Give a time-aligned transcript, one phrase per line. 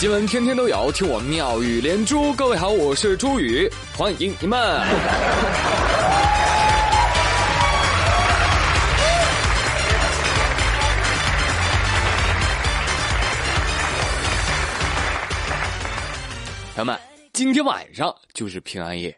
[0.00, 2.32] 新闻天天都有，听我妙语连珠。
[2.32, 4.58] 各位好，我是朱宇，欢迎你们。
[16.74, 16.98] 朋友们，
[17.34, 19.14] 今天晚上就是平安夜，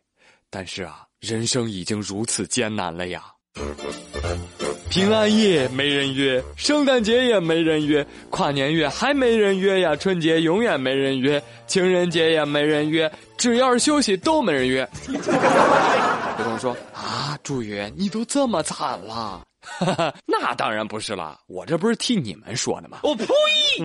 [0.50, 3.31] 但是啊，人生已经如此艰难了呀。
[4.88, 14.86] 平安夜没人约，圣诞节也没人约，跨年月还没人约呀，春节永远没人约，情人节也没人约，只要是休息都没人约。
[15.08, 15.18] 有
[16.44, 19.40] 朋友说啊，朱宇，你都这么惨了？
[20.26, 22.98] 那当然不是了，我这不是替你们说的吗？
[23.02, 23.26] 我呸！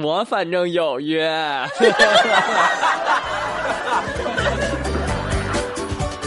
[0.04, 1.26] 我反正有约。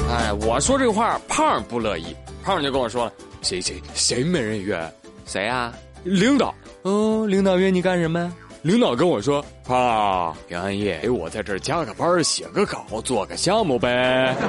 [0.09, 3.13] 哎，我说这话，胖不乐意，胖就跟我说了。
[3.43, 4.93] 谁谁谁没人约？
[5.27, 5.73] 谁啊？
[6.05, 6.55] 领导。
[6.83, 8.33] 哦，领导约你干什么？
[8.63, 14.37] 领导跟我说：“啊，平安夜给我在这儿加个班，写个稿，做个项目呗。”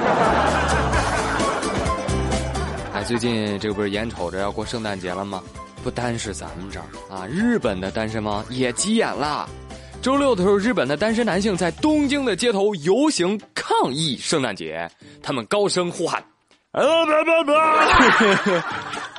[2.94, 5.42] 哎，最近这个不是眼瞅着要过圣诞节了吗？
[5.82, 9.50] 不单是咱们这儿啊，日本的单身汪也急眼了。
[10.02, 14.90] 周六的时候，日本的单身男性在东京的街头游行抗议圣诞节，
[15.24, 16.22] 他们高声呼喊。
[16.72, 17.52] 啊不不不！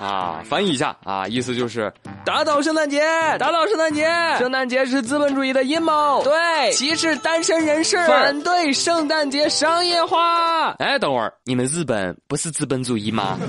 [0.03, 1.93] 啊，翻译一下啊，意思就是
[2.25, 3.01] 打倒圣诞节，
[3.39, 4.05] 打倒圣诞节，
[4.37, 10.73] 圣诞节是资本主义的阴谋，对，歧视单身人士，反对圣诞节商业化。
[10.81, 13.39] 哎，等会儿，你们日本不是资本主义吗？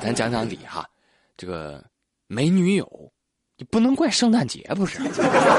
[0.00, 0.86] 咱讲讲理哈，
[1.36, 1.84] 这个
[2.26, 2.88] 没女友，
[3.58, 5.00] 你不能怪圣诞节不是？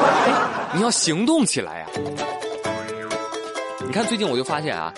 [0.74, 1.88] 你要行动起来呀！
[3.86, 4.92] 你看最近我就发现啊。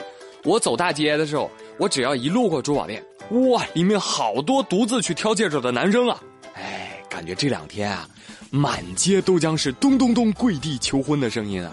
[0.45, 6.17] 我走大街的时候，我只要一路过珠宝店，哇，里面好多独自去挑戒指的男生啊！
[6.55, 8.07] 哎，感觉这两天啊，
[8.49, 11.71] 满街都将是咚咚咚跪地求婚的声音啊！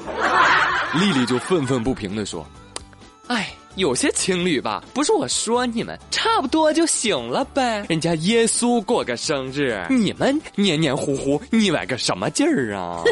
[0.95, 2.47] 丽丽就愤愤不平的说
[3.29, 7.85] ：“哎，有些情侣吧，不是我说你们，差不多就行了呗。
[7.89, 13.03] 人家耶稣过个生日，你们黏黏糊糊，腻歪个什么劲儿啊？”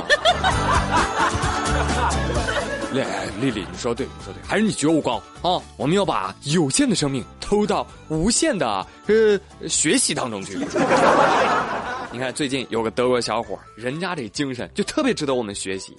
[3.41, 5.61] 丽丽，你说对，你说对，还是你觉悟高啊！
[5.77, 10.55] 我们要把有限的生命投到无限的呃学习当中去。
[12.13, 15.97] 你看，最近有个德国小伙，人家这精神就特别值得我们学习。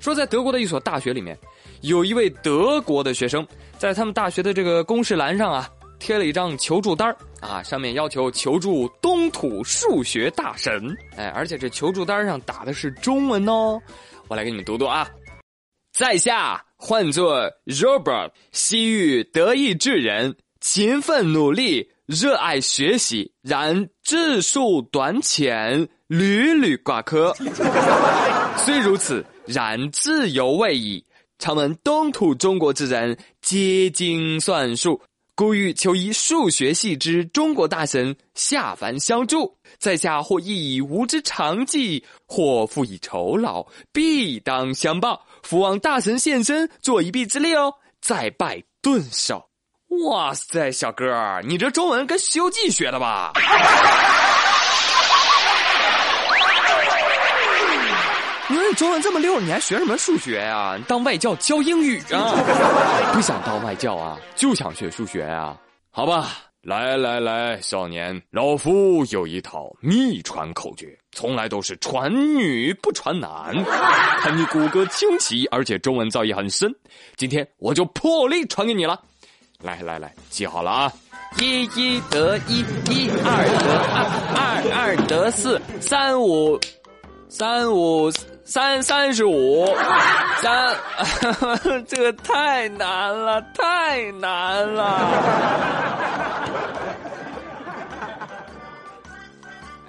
[0.00, 1.38] 说在德国的一所大学里面，
[1.82, 3.46] 有一位德国的学生，
[3.78, 10.96] 在他们大学的这个公示栏上啊，贴了一张求助单啊，上面要求求助东土数学大神。
[11.16, 13.80] 哎，而且这求助单上打的是中文哦，
[14.28, 15.08] 我来给你们读读啊。
[16.02, 27.32] 在下唤作 Robert，西域德意志人，勤奋努力，热爱学习，然智术短浅，屡屡挂科。
[28.58, 31.06] 虽如此，然自由未已。
[31.38, 35.00] 常闻东土中国之人皆精算术，
[35.42, 39.52] 故欲求一数学系之中国大神下凡相助。
[39.76, 45.20] 在下或亦以吾之长技，或复以酬劳，必当相报。
[45.42, 47.74] 福望大神现身，做一臂之力哦！
[48.00, 49.44] 再拜顿首。
[50.06, 51.12] 哇塞，小哥，
[51.44, 53.32] 你这中文跟《西游记》学的吧？
[58.72, 60.76] 你中文这么溜，你还学什么数学呀？
[60.78, 62.32] 你当外教教英语啊？
[63.12, 65.54] 不想当外教啊，就想学数学呀？
[65.90, 66.30] 好吧。
[66.62, 73.54] 来来来，少年，老夫有一套秘传口诀，从来都是传女不传男。
[74.22, 76.74] 看你骨骼清奇，而且中文造诣很深，
[77.16, 78.98] 今天我就破例传给你了。
[79.60, 80.92] 来来来，记好了啊！
[81.38, 83.78] 一一得一，一二得
[84.40, 86.58] 二，二二得四，三五，
[87.34, 88.12] 三五
[88.44, 89.66] 三三十五，
[90.42, 90.76] 三，
[91.88, 95.08] 这个太难了，太难了。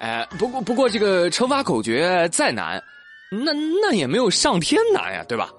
[0.00, 2.82] 哎，不过不过，这个乘法口诀再难，
[3.30, 3.52] 那
[3.82, 5.50] 那也没有上天难呀，对吧？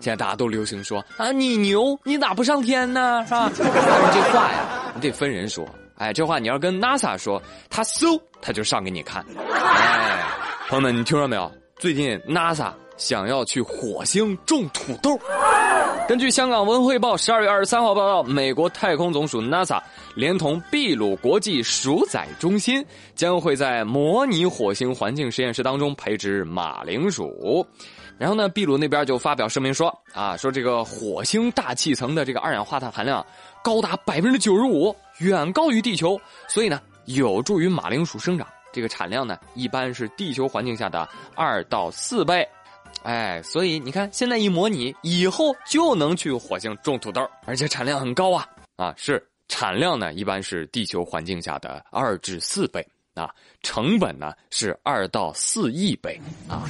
[0.00, 3.22] 现在大家都流行说啊，你牛，你咋不上天呢？
[3.28, 3.52] 是吧？
[3.58, 3.72] 但是
[4.14, 4.64] 这话呀，
[4.94, 5.68] 你得分人说。
[5.98, 9.24] 哎，这话你要跟 NASA 说，他嗖他就上给你看。
[9.38, 10.18] 哎，
[10.68, 11.48] 朋友们，你听说没有？
[11.78, 15.16] 最近 NASA 想要去火星种土豆。
[16.08, 19.80] 根据香港文汇报十二月二十三号报道，美国太空总署 NASA
[20.16, 22.84] 连同秘鲁国际鼠仔中心
[23.14, 27.64] 将会在模拟火星环境实验室当中培植马铃薯。
[28.18, 33.24] 然后呢，秘鲁那边就发表声明说啊，说这个火星大气层的这个二氧化碳含量
[33.62, 38.44] 高达百分之九十五，远高于地球，所以呢，有助于马铃薯生长。
[38.76, 42.46] 这个产量呢，一般是地球环境下的二到四倍。
[43.04, 48.46] 哎，所以你看，现在一模拟，以后就能去火星种土豆，而且产量很高啊！
[48.76, 53.30] 啊，是产量呢，一般是地球环境下的二至四倍啊，
[53.62, 56.68] 成本呢是二到四亿倍啊。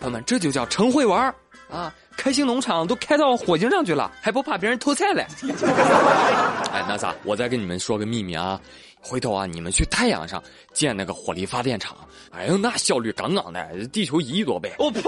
[0.00, 1.32] 朋友们，这就叫成会玩
[1.74, 1.92] 啊！
[2.16, 5.26] 开心农场都开到火星上去了，还不怕别人偷菜嘞？
[6.72, 8.60] 哎，那啥，我再跟你们说个秘密啊。
[9.00, 10.42] 回头啊，你们去太阳上
[10.72, 11.94] 建那个火力发电厂，
[12.30, 14.72] 哎呦，那效率杠杠的，地球一亿多倍。
[14.78, 15.02] 我呸！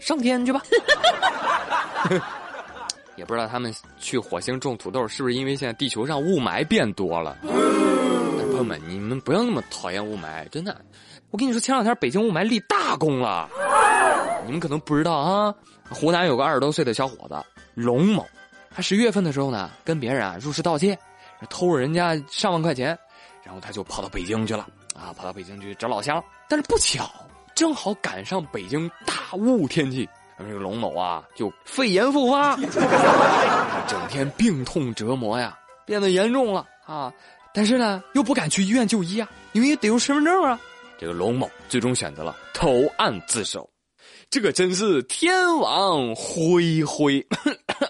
[0.00, 0.62] 上天去吧。
[3.16, 7.36] 也不知道他们去火星种土豆是不是因为现在地球上雾霾变多了？
[7.42, 10.80] 朋友们，你们不要那么讨厌雾霾，真的。
[11.30, 13.48] 我跟你说，前两天北京雾霾立大功了，
[14.44, 15.54] 你们可能不知道啊。
[15.90, 17.36] 湖南有个二十多岁的小伙子
[17.74, 18.26] 龙某，
[18.74, 20.98] 他十月份的时候呢，跟别人啊入室盗窃，
[21.50, 22.98] 偷了人家上万块钱。
[23.44, 26.22] 然后他就跑到北京去了啊，跑到北京去找老乡。
[26.48, 27.10] 但是不巧，
[27.54, 30.08] 正好赶上北京大雾天气，
[30.38, 32.56] 这个龙某啊就肺炎复发，
[33.88, 37.12] 整天病痛折磨呀，变得严重了啊。
[37.52, 40.58] 但是呢，又不敢去医院就医啊，因为得用身份证啊。
[40.96, 43.68] 这个龙某最终选择了投案自首，
[44.32, 47.22] 这个真是天网恢恢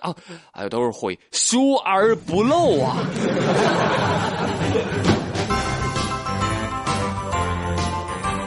[0.00, 0.12] 啊，
[0.50, 2.96] 哎，都是恢，疏而不漏啊。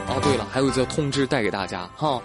[0.08, 2.20] 哦对了，还有一则通知带给大家哈，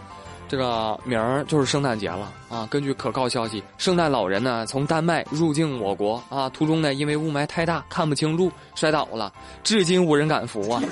[0.49, 2.67] 这个明儿就是圣诞节了啊。
[2.69, 9.31] 根据可靠消息，圣诞老人呢从丹麦入境我国啊，途中呢因为雾霾太大看不清路摔倒了，
[9.63, 10.83] 至今无人敢扶啊。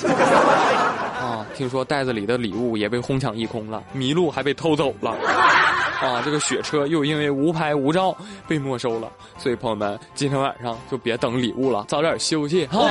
[1.19, 5.12] 啊，听说袋子里的礼物也被哄抢一空了，麋鹿还被偷走了。
[6.00, 8.16] 啊，这个雪车又因为无牌无照
[8.48, 9.12] 被没收了。
[9.38, 12.89] 所以朋友们，今天晚上就别等礼物了，早点休息哈。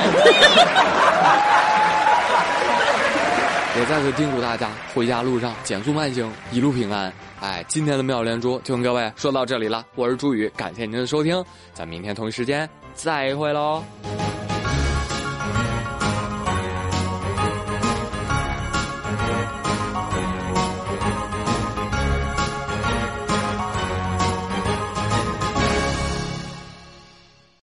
[3.79, 7.11] 也 再次叮嘱大家，回家路上减速慢行，一路平安。
[7.41, 11.43] 哎，今天的妙连珠就跟各位说到这里了，我是朱宇，感谢您的收听，
[11.73, 13.83] 咱明天同一时间再会喽。